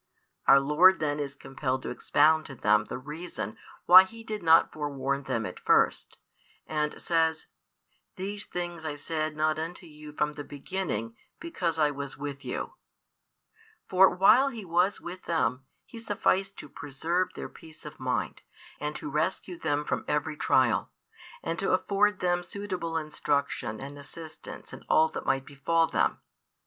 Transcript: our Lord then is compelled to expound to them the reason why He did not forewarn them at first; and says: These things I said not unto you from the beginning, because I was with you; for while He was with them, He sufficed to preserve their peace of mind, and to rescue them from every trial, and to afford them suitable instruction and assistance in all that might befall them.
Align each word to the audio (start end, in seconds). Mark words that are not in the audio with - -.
our 0.47 0.59
Lord 0.59 0.99
then 0.99 1.19
is 1.19 1.35
compelled 1.35 1.83
to 1.83 1.91
expound 1.91 2.47
to 2.47 2.55
them 2.55 2.85
the 2.85 2.97
reason 2.97 3.55
why 3.85 4.03
He 4.03 4.23
did 4.23 4.41
not 4.41 4.73
forewarn 4.73 5.21
them 5.25 5.45
at 5.45 5.59
first; 5.59 6.17
and 6.65 6.99
says: 6.99 7.45
These 8.15 8.47
things 8.47 8.83
I 8.83 8.95
said 8.95 9.35
not 9.35 9.59
unto 9.59 9.85
you 9.85 10.11
from 10.11 10.33
the 10.33 10.43
beginning, 10.43 11.15
because 11.39 11.77
I 11.77 11.91
was 11.91 12.17
with 12.17 12.43
you; 12.43 12.73
for 13.87 14.09
while 14.09 14.47
He 14.49 14.65
was 14.65 14.99
with 14.99 15.25
them, 15.25 15.65
He 15.85 15.99
sufficed 15.99 16.57
to 16.57 16.67
preserve 16.67 17.35
their 17.35 17.47
peace 17.47 17.85
of 17.85 17.99
mind, 17.99 18.41
and 18.79 18.95
to 18.95 19.07
rescue 19.07 19.59
them 19.59 19.85
from 19.85 20.03
every 20.07 20.35
trial, 20.35 20.89
and 21.43 21.59
to 21.59 21.73
afford 21.73 22.21
them 22.21 22.41
suitable 22.41 22.97
instruction 22.97 23.79
and 23.79 23.99
assistance 23.99 24.73
in 24.73 24.83
all 24.89 25.09
that 25.09 25.27
might 25.27 25.45
befall 25.45 25.85
them. 25.85 26.21